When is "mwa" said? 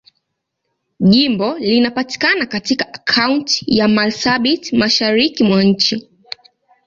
5.43-5.63